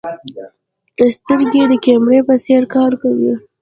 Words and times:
سترګې 1.15 1.63
د 1.67 1.73
کیمرې 1.83 2.19
په 2.27 2.35
څېر 2.43 2.63
کار 2.75 2.91
کوي. 3.01 3.33